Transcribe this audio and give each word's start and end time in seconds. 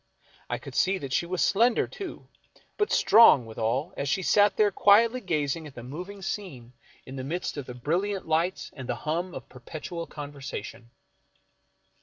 I 0.49 0.57
could 0.57 0.73
see 0.73 0.97
that 0.97 1.13
she 1.13 1.27
was 1.27 1.43
slender 1.43 1.87
too, 1.87 2.27
but 2.75 2.91
strong 2.91 3.45
withal, 3.45 3.93
as 3.95 4.09
she 4.09 4.23
sat 4.23 4.57
there 4.57 4.71
quietly 4.71 5.21
gazing 5.21 5.67
at 5.67 5.75
the 5.75 5.83
moving 5.83 6.23
scene 6.23 6.71
32 6.71 6.71
F. 6.71 6.73
Marion 6.73 6.73
Crazvford 6.73 7.07
in 7.11 7.15
the 7.17 7.23
midst 7.23 7.57
of 7.57 7.65
the 7.67 7.75
brilHant 7.75 8.25
lights 8.25 8.71
and 8.73 8.89
the 8.89 8.95
hum 8.95 9.35
of 9.35 9.47
perpetual 9.47 10.07
conversation. 10.07 10.89